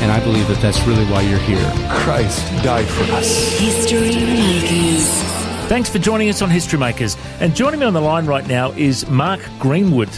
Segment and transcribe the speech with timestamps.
[0.00, 1.72] And I believe that that's really why you're here.
[1.90, 3.58] Christ died for us.
[3.58, 5.06] History Makers.
[5.68, 7.16] Thanks for joining us on History Makers.
[7.38, 10.08] And joining me on the line right now is Mark Greenwood.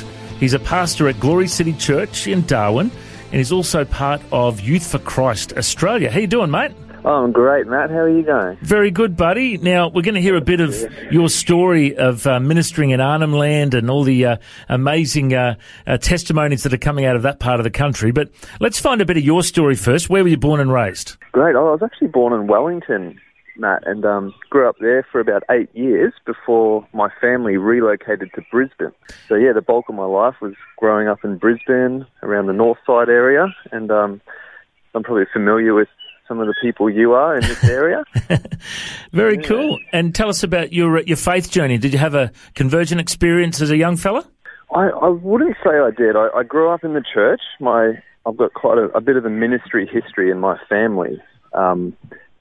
[0.41, 2.91] He's a pastor at Glory City Church in Darwin,
[3.27, 6.11] and he's also part of Youth for Christ Australia.
[6.11, 6.73] How you doing, mate?
[7.05, 7.91] Oh, I'm great, Matt.
[7.91, 8.59] How are you going?
[8.63, 9.59] Very good, buddy.
[9.59, 10.73] Now, we're going to hear a bit of
[11.11, 14.37] your story of uh, ministering in Arnhem Land and all the uh,
[14.69, 18.13] amazing uh, uh, testimonies that are coming out of that part of the country.
[18.13, 18.31] But
[18.61, 20.11] let's find a bit of your story first.
[20.11, 21.17] Where were you born and raised?
[21.33, 21.57] Great.
[21.57, 23.21] I was actually born in Wellington,
[23.57, 28.43] Matt, and um, grew up there for about eight years before my family relocated to
[28.49, 28.93] Brisbane.
[29.29, 32.79] So, yeah, the bulk of my life was growing up in Brisbane, around the north
[32.87, 34.21] side area, and um,
[34.95, 35.89] I'm probably familiar with
[36.33, 38.05] some of the people you are in this area.
[39.13, 39.79] Very cool.
[39.93, 41.77] And tell us about your uh, your faith journey.
[41.77, 44.27] Did you have a conversion experience as a young fella?
[44.75, 46.17] I, I wouldn't say I did.
[46.17, 47.43] I, I grew up in the church.
[47.61, 51.21] My I've got quite a, a bit of a ministry history in my family.
[51.53, 51.95] Um,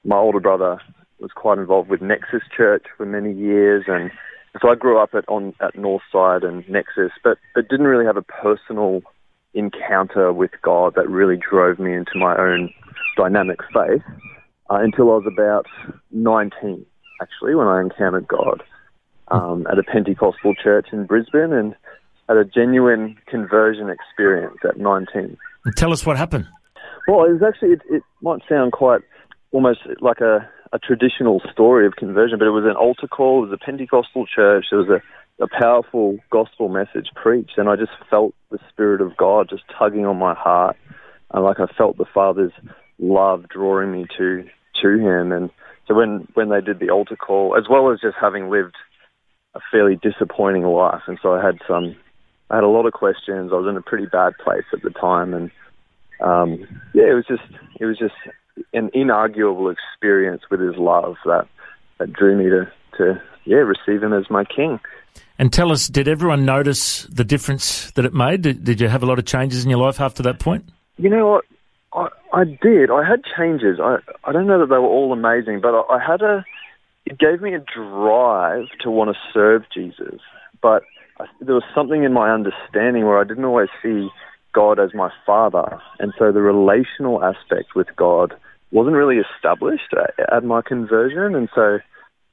[0.04, 0.78] my older brother
[1.20, 4.10] was quite involved with Nexus Church for many years, and
[4.62, 8.16] so I grew up at on at Northside and Nexus, but but didn't really have
[8.16, 9.02] a personal
[9.52, 12.72] encounter with God that really drove me into my own
[13.16, 14.02] dynamic faith
[14.70, 15.66] uh, until I was about
[16.10, 16.84] 19,
[17.20, 18.62] actually, when I encountered God
[19.28, 21.74] um, at a Pentecostal church in Brisbane and
[22.28, 25.36] had a genuine conversion experience at 19.
[25.76, 26.46] Tell us what happened.
[27.08, 29.00] Well, it was actually, it, it might sound quite
[29.50, 33.50] almost like a, a traditional story of conversion, but it was an altar call, it
[33.50, 37.92] was a Pentecostal church, there was a, a powerful gospel message preached, and I just
[38.08, 40.76] felt the Spirit of God just tugging on my heart.
[41.32, 42.52] And like I felt the Father's
[43.02, 44.44] love drawing me to
[44.80, 45.32] to Him.
[45.32, 45.50] And
[45.86, 48.76] so when when they did the altar call, as well as just having lived
[49.54, 51.94] a fairly disappointing life, and so I had some,
[52.50, 53.50] I had a lot of questions.
[53.52, 55.50] I was in a pretty bad place at the time, and
[56.20, 57.42] um, yeah, it was just
[57.80, 58.14] it was just
[58.72, 61.48] an inarguable experience with His love that
[61.98, 64.80] that drew me to to yeah receive Him as my King.
[65.38, 68.42] And tell us, did everyone notice the difference that it made?
[68.42, 70.66] Did, did you have a lot of changes in your life after that point?
[70.98, 71.44] You know what?
[71.92, 72.90] I, I did.
[72.90, 73.78] I had changes.
[73.80, 76.44] I I don't know that they were all amazing, but I, I had a.
[77.04, 80.20] It gave me a drive to want to serve Jesus,
[80.62, 80.84] but
[81.20, 84.08] I, there was something in my understanding where I didn't always see
[84.54, 88.34] God as my Father, and so the relational aspect with God
[88.70, 91.78] wasn't really established at, at my conversion, and so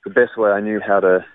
[0.06, 1.26] the best way I knew how to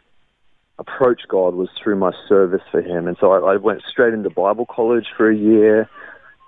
[0.78, 4.30] approach God was through my service for Him, and so I, I went straight into
[4.30, 5.88] Bible college for a year.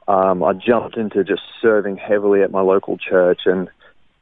[0.09, 3.69] Um, I jumped into just serving heavily at my local church, and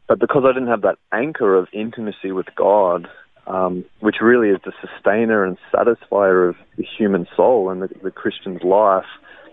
[0.09, 3.09] but because I didn't have that anchor of intimacy with God,
[3.47, 8.11] um, which really is the sustainer and satisfier of the human soul and the, the
[8.11, 9.05] Christian's life,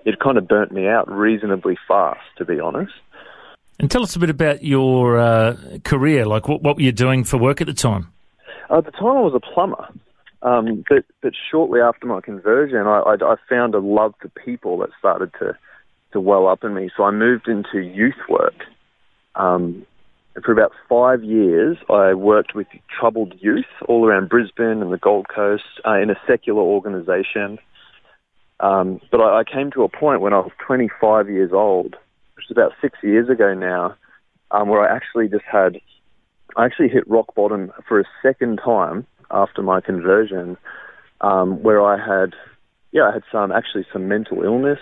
[0.06, 2.94] it kind of burnt me out reasonably fast, to be honest.
[3.80, 6.26] And tell us a bit about your uh, career.
[6.26, 8.12] Like, what, what were you doing for work at the time?
[8.70, 9.88] At the time, I was a plumber.
[10.44, 14.78] Um, but, but shortly after my conversion, I, I, I found a love for people
[14.80, 15.58] that started to
[16.14, 16.90] to well up in me.
[16.96, 18.56] So I moved into youth work.
[19.36, 19.86] Um,
[20.46, 22.68] for about five years, I worked with
[22.98, 27.60] troubled youth all around Brisbane and the Gold Coast uh, in a secular organisation.
[28.62, 31.96] Um, but I, I came to a point when I was 25 years old,
[32.36, 33.96] which is about six years ago now,
[34.52, 35.82] um, where I actually just had,
[36.56, 40.58] I actually hit rock bottom for a second time after my conversion,
[41.22, 42.34] um, where I had,
[42.92, 44.80] yeah, I had some actually some mental illness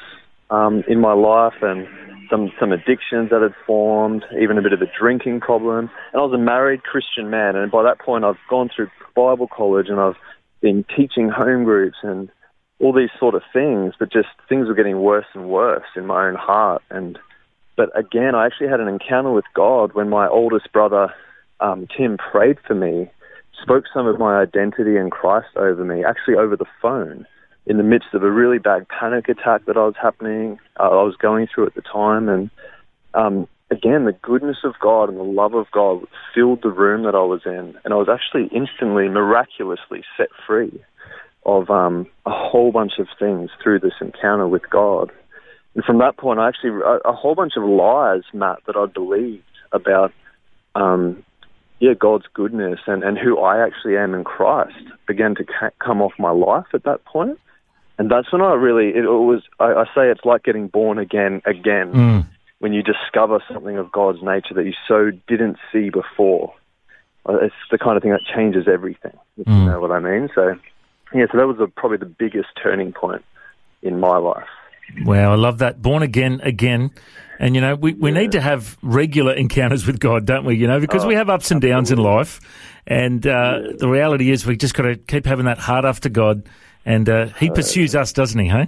[0.50, 1.88] um, in my life and
[2.30, 5.90] some some addictions that had formed, even a bit of a drinking problem.
[6.14, 9.48] And I was a married Christian man, and by that point, I've gone through Bible
[9.48, 10.16] college and I've
[10.62, 12.30] been teaching home groups and
[12.80, 13.94] all these sort of things.
[13.98, 17.18] But just things were getting worse and worse in my own heart, and
[17.76, 21.14] but again, I actually had an encounter with God when my oldest brother,
[21.62, 23.10] um, Tim, prayed for me,
[23.62, 27.26] spoke some of my identity in Christ over me, actually over the phone,
[27.70, 31.04] in the midst of a really bad panic attack that I was happening, uh, I
[31.04, 32.50] was going through at the time, and
[33.14, 37.14] um, again, the goodness of God and the love of God filled the room that
[37.14, 40.84] I was in, and I was actually instantly, miraculously set free
[41.46, 45.12] of um, a whole bunch of things through this encounter with God.
[45.76, 48.88] And from that point, I actually a, a whole bunch of lies, Matt, that I
[48.88, 50.12] believed about,
[50.74, 51.24] um,
[51.80, 54.76] yeah, God's goodness and and who I actually am in Christ
[55.08, 57.40] began to ca- come off my life at that point.
[58.00, 59.44] And that's when I really it, was.
[59.60, 61.94] I, I say it's like getting born again, again.
[61.94, 62.26] Mm.
[62.58, 66.56] When you discover something of God's nature that you so didn't see before,
[67.26, 69.18] Uh, it's the kind of thing that changes everything.
[69.38, 69.60] Mm.
[69.60, 70.30] you know what I mean?
[70.34, 70.56] So,
[71.14, 71.26] yeah.
[71.32, 73.24] So that was the, probably the biggest turning point
[73.82, 74.48] in my life.
[75.04, 75.82] Wow, I love that.
[75.82, 76.92] Born again, again.
[77.40, 80.56] And, you know, we, we need to have regular encounters with God, don't we?
[80.56, 82.40] You know, because we have ups and downs in life.
[82.88, 86.50] And uh, the reality is we just got to keep having that heart after God.
[86.90, 88.68] And uh, He pursues us, doesn't He, hey?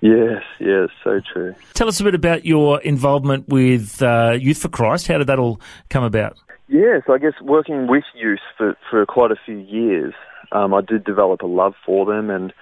[0.00, 1.54] Yes, yes, so true.
[1.74, 5.06] Tell us a bit about your involvement with uh, Youth for Christ.
[5.06, 6.36] How did that all come about?
[6.66, 10.12] Yeah, so I guess working with youth for, for quite a few years,
[10.50, 12.52] um, I did develop a love for them, and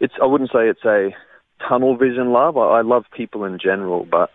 [0.00, 1.10] it's I wouldn't say it's a
[1.68, 2.56] tunnel vision love.
[2.56, 4.30] I, I love people in general, but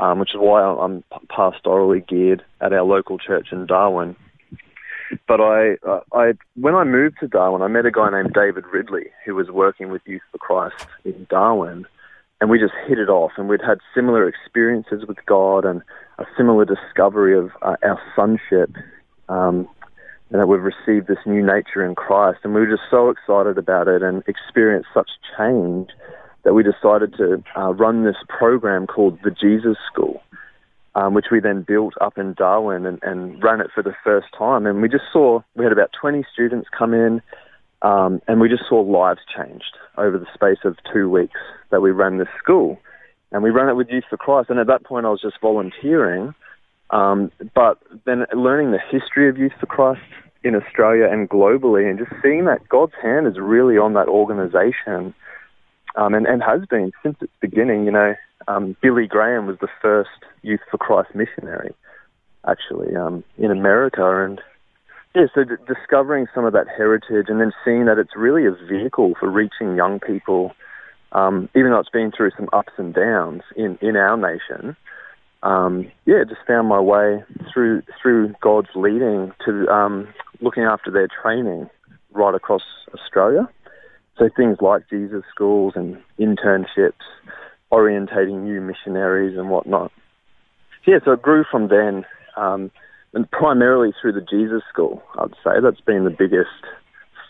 [0.00, 4.16] um, which is why I'm pastorally geared at our local church in Darwin.
[5.26, 8.64] But I, uh, I when I moved to Darwin, I met a guy named David
[8.72, 11.86] Ridley who was working with Youth for Christ in Darwin,
[12.40, 15.82] and we just hit it off, and we'd had similar experiences with God and
[16.18, 18.70] a similar discovery of uh, our sonship,
[19.28, 19.68] um,
[20.30, 23.56] and that we've received this new nature in Christ, and we were just so excited
[23.56, 25.90] about it and experienced such change
[26.44, 30.22] that we decided to uh, run this program called the Jesus School,
[30.98, 34.26] um, which we then built up in Darwin and, and ran it for the first
[34.36, 34.66] time.
[34.66, 37.22] And we just saw we had about 20 students come in,
[37.82, 41.38] um, and we just saw lives changed over the space of two weeks
[41.70, 42.78] that we ran this school.
[43.30, 44.50] And we ran it with Youth for Christ.
[44.50, 46.34] And at that point, I was just volunteering.
[46.90, 50.00] Um, but then learning the history of Youth for Christ
[50.42, 55.14] in Australia and globally, and just seeing that God's hand is really on that organization
[55.94, 57.84] um, and, and has been since its beginning.
[57.84, 58.14] You know,
[58.48, 60.10] um, Billy Graham was the first
[60.42, 61.74] Youth for Christ missionary,
[62.48, 64.24] actually, um, in America.
[64.24, 64.40] And
[65.14, 68.52] yeah, so d- discovering some of that heritage and then seeing that it's really a
[68.52, 70.52] vehicle for reaching young people,
[71.12, 74.76] um, even though it's been through some ups and downs in, in our nation.
[75.42, 77.22] Um, yeah, just found my way
[77.52, 80.08] through through God's leading to um,
[80.40, 81.70] looking after their training
[82.12, 82.62] right across
[82.92, 83.48] Australia.
[84.18, 87.06] So things like Jesus schools and internships,
[87.72, 89.92] orientating new missionaries and whatnot.
[90.86, 92.04] Yeah, so it grew from then,
[92.36, 92.70] um,
[93.12, 95.02] and primarily through the Jesus School.
[95.18, 96.48] I'd say that's been the biggest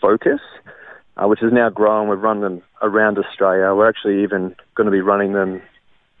[0.01, 0.39] focus,
[1.17, 2.07] uh, which has now grown.
[2.07, 3.75] We've run them around Australia.
[3.75, 5.61] We're actually even going to be running them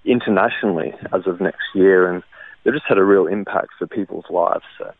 [0.03, 2.23] internationally as of next year, and
[2.63, 4.65] they've just had a real impact for people's lives.
[4.77, 4.91] So.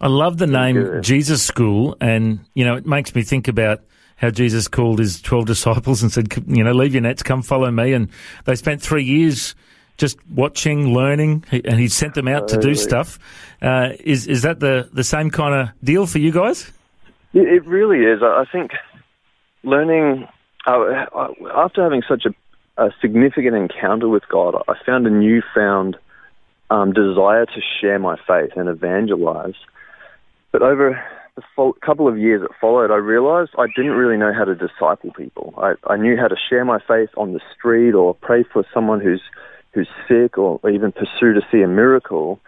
[0.00, 1.02] I love the name good.
[1.02, 3.80] Jesus School, and you know it makes me think about
[4.18, 7.70] how Jesus called his twelve disciples and said, "You know, leave your nets, come follow
[7.70, 8.10] me." And
[8.44, 9.54] they spent three years
[9.96, 13.18] just watching, learning, and he sent them out to do stuff.
[13.62, 16.70] Uh, is is that the the same kind of deal for you guys?
[17.34, 18.22] It, really is.
[18.22, 18.72] I I think
[19.62, 20.28] learning
[20.66, 21.06] uh,
[21.54, 25.96] after having such a, a significant encounter with God, I found a newfound
[26.70, 29.54] um, desire to share my faith and evangelize.
[30.52, 31.02] But over
[31.38, 34.56] the fo- couple of years that followed, I realized I didn't really know how to
[34.56, 35.54] disciple people.
[35.56, 39.00] I, I knew how to share my faith on the street or pray for someone
[39.00, 39.22] who's
[39.72, 42.40] who's sick or even pursue to see a miracle.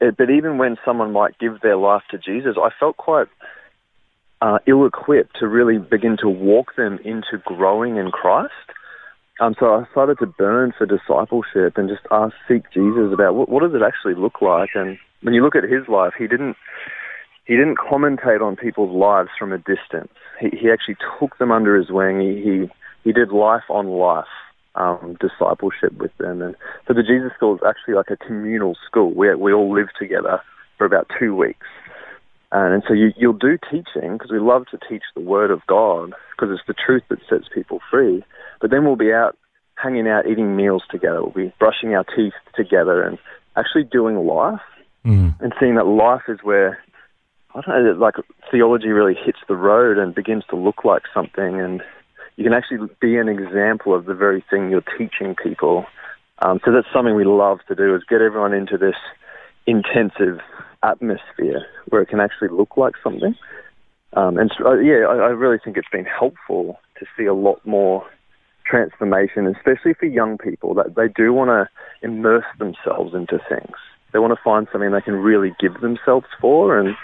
[0.00, 3.26] It, but even when someone might give their life to Jesus, I felt quite
[4.40, 8.52] uh, ill-equipped to really begin to walk them into growing in Christ.
[9.40, 13.48] Um, so I started to burn for discipleship and just ask, seek Jesus about what,
[13.48, 14.70] what does it actually look like.
[14.74, 16.56] And when you look at his life, he didn't
[17.48, 20.12] he didn't commentate on people's lives from a distance.
[20.38, 22.20] He, he actually took them under his wing.
[22.20, 22.70] He he,
[23.04, 24.26] he did life on life
[24.74, 26.42] um, discipleship with them.
[26.42, 26.54] And
[26.86, 29.12] so the Jesus School is actually like a communal school.
[29.12, 30.40] We we all live together
[30.76, 31.66] for about two weeks.
[32.52, 35.66] And, and so you, you'll do teaching because we love to teach the Word of
[35.66, 38.22] God because it's the truth that sets people free.
[38.60, 39.36] But then we'll be out
[39.74, 41.22] hanging out, eating meals together.
[41.22, 43.18] We'll be brushing our teeth together and
[43.56, 44.60] actually doing life
[45.06, 45.40] Mm.
[45.40, 46.78] and seeing that life is where
[47.58, 48.14] I don't know, like
[48.50, 51.82] theology really hits the road and begins to look like something, and
[52.36, 55.86] you can actually be an example of the very thing you're teaching people
[56.40, 58.94] Um, so that's something we love to do is get everyone into this
[59.66, 60.40] intensive
[60.82, 63.34] atmosphere where it can actually look like something.
[64.14, 67.34] Um, and so, uh, yeah, I, I really think it's been helpful to see a
[67.34, 68.06] lot more
[68.64, 73.76] transformation, especially for young people that they do want to immerse themselves into things.
[74.12, 76.94] They want to find something they can really give themselves for, and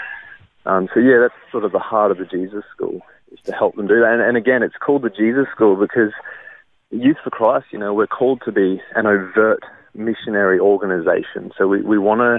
[0.67, 3.01] um, so yeah, that's sort of the heart of the Jesus School
[3.33, 4.13] is to help them do that.
[4.13, 6.13] And, and again, it's called the Jesus School because
[6.91, 9.63] Youth for Christ, you know, we're called to be an overt
[9.95, 11.53] missionary organization.
[11.59, 12.39] So we, we want to,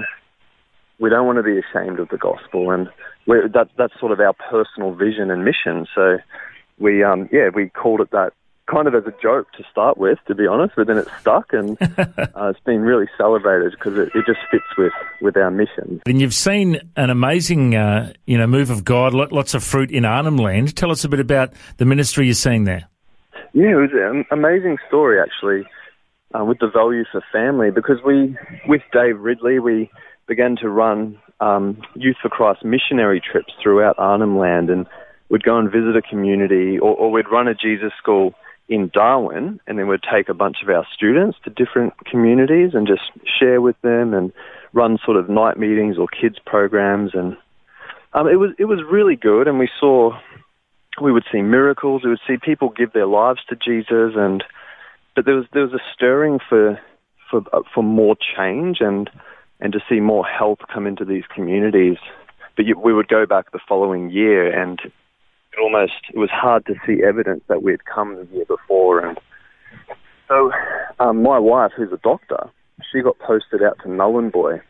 [0.98, 2.88] we don't want to be ashamed of the gospel, and
[3.26, 5.86] that that's sort of our personal vision and mission.
[5.94, 6.18] So
[6.78, 8.32] we, um, yeah, we called it that
[8.66, 11.52] kind of as a joke to start with, to be honest, but then it stuck
[11.52, 16.00] and uh, it's been really celebrated because it, it, just fits with, with our mission.
[16.06, 20.04] And you've seen an amazing, uh, you know, move of God, lots of fruit in
[20.04, 20.76] Arnhem Land.
[20.76, 22.88] Tell us a bit about the ministry you're seeing there.
[23.52, 25.66] Yeah, it was an amazing story actually
[26.34, 29.90] uh, with the value for family because we, with Dave Ridley, we
[30.26, 34.86] began to run um, Youth for Christ missionary trips throughout Arnhem Land and
[35.28, 38.34] we'd go and visit a community or, or we'd run a Jesus school
[38.68, 42.86] in Darwin, and then we'd take a bunch of our students to different communities and
[42.86, 43.02] just
[43.38, 44.32] share with them and
[44.72, 47.36] run sort of night meetings or kids programs, and
[48.12, 49.46] um, it was it was really good.
[49.46, 50.18] And we saw
[51.00, 54.42] we would see miracles, we would see people give their lives to Jesus, and
[55.14, 56.80] but there was there was a stirring for
[57.30, 59.08] for uh, for more change and
[59.60, 61.96] and to see more help come into these communities.
[62.56, 64.80] But we would go back the following year and
[65.56, 69.04] it almost it was hard to see evidence that we had come the year before.
[69.04, 69.18] And
[70.28, 70.52] so,
[70.98, 72.50] um, my wife, who's a doctor,
[72.92, 74.60] she got posted out to Nhulunbuy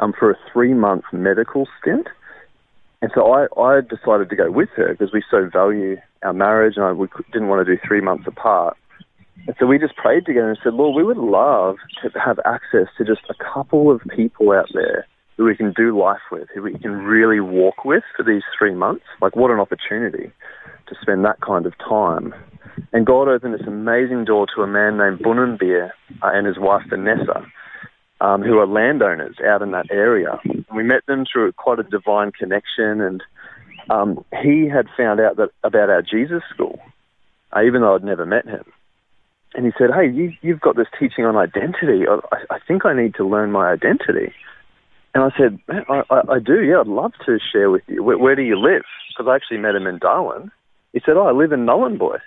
[0.00, 2.08] um, for a three month medical stint.
[3.02, 6.76] And so I, I decided to go with her because we so value our marriage
[6.76, 8.76] and I, we didn't want to do three months apart.
[9.46, 12.86] And so we just prayed together and said, Lord, we would love to have access
[12.96, 16.62] to just a couple of people out there who we can do life with, who
[16.62, 19.04] we can really walk with for these three months.
[19.20, 20.32] Like, what an opportunity
[20.86, 22.34] to spend that kind of time.
[22.92, 25.90] And God opened this amazing door to a man named Bunambir
[26.22, 27.44] uh, and his wife Vanessa,
[28.20, 30.40] um, who are landowners out in that area.
[30.74, 33.22] We met them through quite a divine connection, and
[33.90, 36.78] um, he had found out that about our Jesus school,
[37.52, 38.64] uh, even though I'd never met him.
[39.54, 42.06] And he said, "Hey, you, you've got this teaching on identity.
[42.08, 44.32] I, I think I need to learn my identity."
[45.14, 48.02] And I said, I, I, I, do, yeah, I'd love to share with you.
[48.02, 48.82] Where, where do you live?
[49.08, 50.50] Because I actually met him in Darwin.
[50.92, 52.18] He said, oh, I live in Nhulunbuy.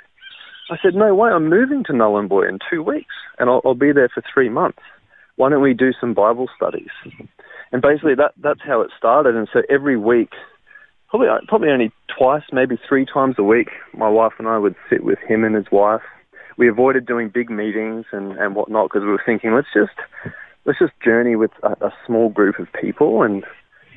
[0.69, 3.91] I said, no way, I'm moving to Nhulunbuy in two weeks, and I'll, I'll be
[3.91, 4.79] there for three months.
[5.35, 6.89] Why don't we do some Bible studies?
[7.71, 9.35] And basically, that, that's how it started.
[9.35, 10.31] And so every week,
[11.09, 15.03] probably probably only twice, maybe three times a week, my wife and I would sit
[15.03, 16.01] with him and his wife.
[16.57, 19.91] We avoided doing big meetings and, and whatnot because we were thinking, let's just
[20.67, 23.43] let's just journey with a, a small group of people and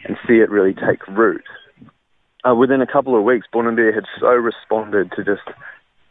[0.05, 1.45] and see it really take root.
[2.49, 5.43] Uh, within a couple of weeks, Bunambir had so responded to just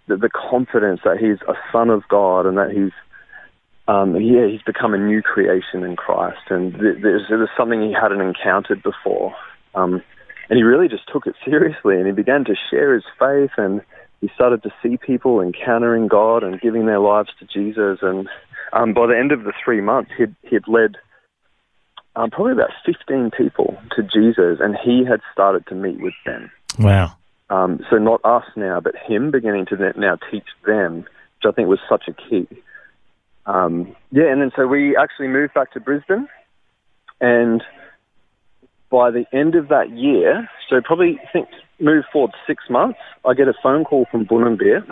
[0.08, 2.92] the, the, confidence that he's a son of God and that he's
[3.88, 8.22] um, yeah he's become a new creation in Christ and there's, there's something he hadn't
[8.22, 9.34] encountered before.
[9.74, 10.04] Um,
[10.50, 13.82] and he really just took it seriously and he began to share his faith and
[14.22, 18.28] he started to see people encountering God and giving their lives to Jesus and
[18.73, 20.95] um, by the end of the three months, he'd, he'd led
[22.15, 26.51] um, probably about 15 people to Jesus, and he had started to meet with them.
[26.77, 27.13] Wow.
[27.49, 31.67] Um, so not us now, but him beginning to now teach them, which I think
[31.67, 32.47] was such a key.
[33.45, 36.27] Um, yeah, and then so we actually moved back to Brisbane,
[37.19, 37.63] and
[38.91, 41.47] by the end of that year, so probably think
[41.79, 44.85] move forward six months, I get a phone call from Bunambir,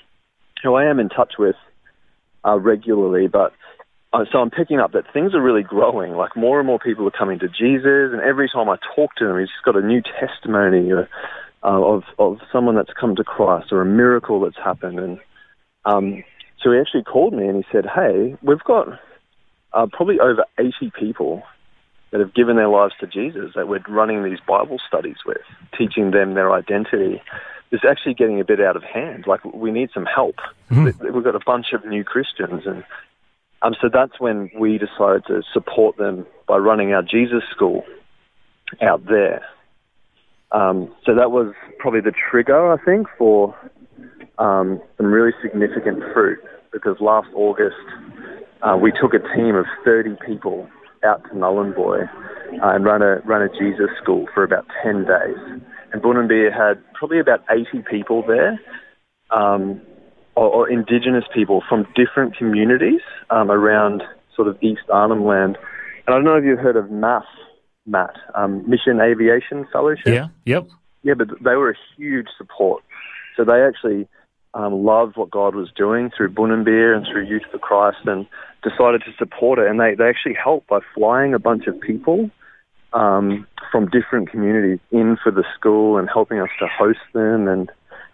[0.62, 1.56] who I am in touch with
[2.44, 3.52] uh, regularly, but
[4.12, 6.12] uh, so I'm picking up that things are really growing.
[6.12, 9.26] Like more and more people are coming to Jesus, and every time I talk to
[9.26, 11.06] them, he's just got a new testimony uh,
[11.64, 14.98] of of someone that's come to Christ or a miracle that's happened.
[14.98, 15.18] And
[15.84, 16.24] um,
[16.62, 18.88] so he actually called me and he said, "Hey, we've got
[19.72, 21.42] uh, probably over 80 people
[22.10, 25.40] that have given their lives to Jesus that we're running these Bible studies with,
[25.78, 27.22] teaching them their identity."
[27.72, 29.24] Is actually getting a bit out of hand.
[29.26, 30.36] Like we need some help.
[30.70, 31.14] Mm-hmm.
[31.14, 32.84] We've got a bunch of new Christians, and
[33.62, 37.84] um, so that's when we decided to support them by running our Jesus school
[38.80, 39.42] out there.
[40.52, 43.56] Um, so that was probably the trigger, I think, for
[44.38, 46.40] um, some really significant fruit.
[46.72, 47.76] Because last August,
[48.62, 50.68] uh, we took a team of 30 people
[51.04, 52.08] out to Nhulunbuy
[52.62, 55.62] uh, and ran a ran a Jesus school for about 10 days
[55.92, 58.60] and Bunambir had probably about 80 people there.
[59.30, 59.80] Um,
[60.34, 64.02] or, or Indigenous people from different communities um, around
[64.34, 65.58] sort of East Arnhem Land.
[66.06, 67.24] And I don't know if you've heard of MAF,
[67.86, 70.06] Matt, um, Mission Aviation Fellowship.
[70.06, 70.68] Yeah, yep.
[71.02, 72.82] Yeah, but they were a huge support.
[73.36, 74.08] So they actually
[74.54, 78.26] um, loved what God was doing through Bunambir and through Youth for Christ and
[78.62, 79.66] decided to support it.
[79.66, 82.30] And they, they actually helped by flying a bunch of people
[82.92, 87.48] um, from different communities in for the school and helping us to host them.
[87.48, 87.70] And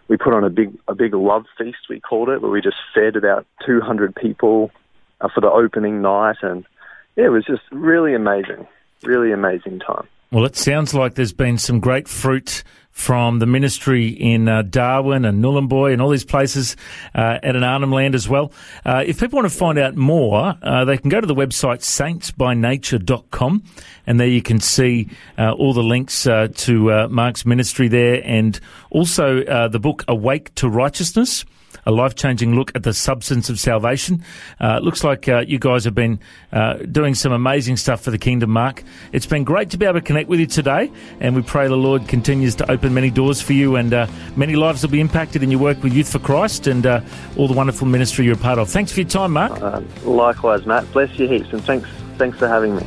[0.07, 2.77] we put on a big a big love feast, we called it, where we just
[2.93, 4.71] fed about 200 people
[5.21, 6.37] uh, for the opening night.
[6.41, 6.65] And
[7.15, 8.67] yeah, it was just really amazing,
[9.03, 10.07] really amazing time.
[10.31, 15.25] Well, it sounds like there's been some great fruit from the ministry in uh, Darwin
[15.25, 16.75] and Nhulunbuy and all these places
[17.15, 18.51] uh, at an Arnhem Land as well.
[18.85, 21.79] Uh, if people want to find out more, uh, they can go to the website
[21.79, 23.63] saintsbynature.com
[24.05, 25.09] and there you can see
[25.39, 28.59] uh, all the links uh, to Mark's ministry there and
[28.91, 31.43] also the book Awake to Righteousness
[31.85, 34.23] a life changing look at the substance of salvation.
[34.59, 36.19] Uh, looks like uh, you guys have been
[36.51, 38.83] uh, doing some amazing stuff for the kingdom, Mark.
[39.11, 41.75] It's been great to be able to connect with you today, and we pray the
[41.75, 45.43] Lord continues to open many doors for you, and uh, many lives will be impacted
[45.43, 47.01] in your work with Youth for Christ and uh,
[47.37, 48.69] all the wonderful ministry you're a part of.
[48.69, 49.51] Thanks for your time, Mark.
[49.61, 50.91] Uh, likewise, Matt.
[50.91, 52.83] Bless you heaps, and thanks, thanks for having me.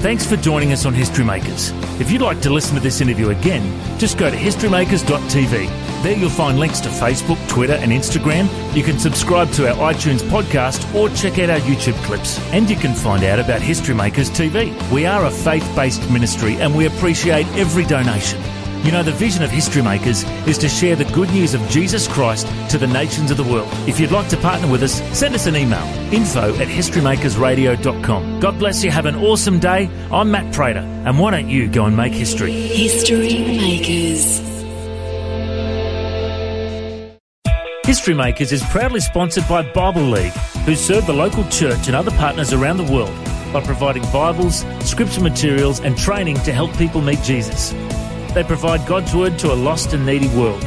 [0.00, 1.72] Thanks for joining us on History Makers.
[2.00, 5.87] If you'd like to listen to this interview again, just go to historymakers.tv.
[6.02, 8.48] There you'll find links to Facebook, Twitter, and Instagram.
[8.74, 12.38] You can subscribe to our iTunes podcast or check out our YouTube clips.
[12.52, 14.72] And you can find out about History Makers TV.
[14.92, 18.40] We are a faith based ministry and we appreciate every donation.
[18.84, 22.06] You know, the vision of History Makers is to share the good news of Jesus
[22.06, 23.68] Christ to the nations of the world.
[23.88, 25.82] If you'd like to partner with us, send us an email
[26.14, 28.40] info at historymakersradio.com.
[28.40, 28.92] God bless you.
[28.92, 29.90] Have an awesome day.
[30.12, 32.52] I'm Matt Prater, and why don't you go and make history?
[32.52, 34.57] History Makers.
[37.88, 40.34] History Makers is proudly sponsored by Bible League,
[40.66, 43.14] who serve the local church and other partners around the world
[43.50, 47.70] by providing Bibles, scripture materials, and training to help people meet Jesus.
[48.34, 50.60] They provide God's Word to a lost and needy world.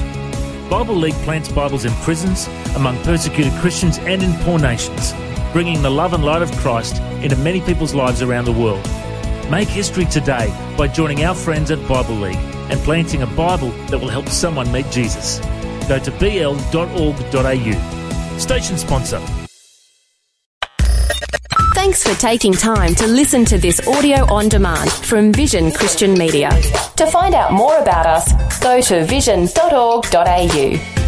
[0.68, 5.14] Bible League plants Bibles in prisons, among persecuted Christians, and in poor nations,
[5.54, 8.84] bringing the love and light of Christ into many people's lives around the world.
[9.52, 12.36] Make history today by joining our friends at Bible League
[12.72, 15.40] and planting a Bible that will help someone meet Jesus.
[15.92, 17.74] Go to bl.org.au.
[18.38, 19.20] Station sponsor.
[21.76, 26.50] Thanks for taking time to listen to this audio on demand from Vision Christian Media.
[26.96, 31.01] To find out more about us, go to vision.org.au.